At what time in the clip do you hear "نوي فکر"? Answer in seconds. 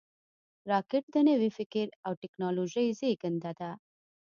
1.29-1.87